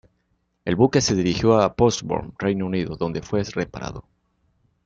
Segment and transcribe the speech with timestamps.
[0.65, 4.03] El buque se dirigió a Portsmouth, Reino Unido donde fue reparado.